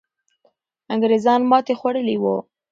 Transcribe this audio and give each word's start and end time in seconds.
انګریزان 0.93 1.41
ماتې 1.49 1.73
خوړلې 1.79 2.15
وو. 2.21 2.35